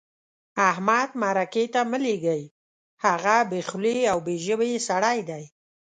احمد 0.69 1.09
مرکې 1.23 1.65
ته 1.73 1.81
مه 1.91 1.97
لېږئ؛ 2.03 2.43
هغه 3.05 3.35
بې 3.49 3.61
خولې 3.69 3.97
او 4.11 4.17
بې 4.25 4.35
ژبې 4.45 4.73
سړی 4.89 5.19
دی. 5.29 5.43